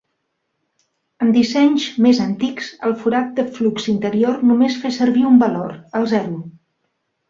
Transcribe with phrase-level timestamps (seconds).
[1.25, 6.13] En dissenys més antics, el forat de flux interior només fer servir un valor, el
[6.19, 6.47] zero.